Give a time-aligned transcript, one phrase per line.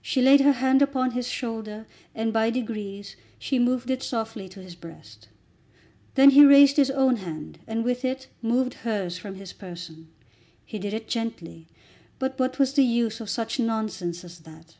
[0.00, 4.62] She laid her hand upon his shoulder, and by degrees she moved it softly to
[4.62, 5.26] his breast.
[6.14, 10.06] Then he raised his own hand and with it moved hers from his person.
[10.64, 11.66] He did it gently;
[12.20, 14.76] but what was the use of such nonsense as that?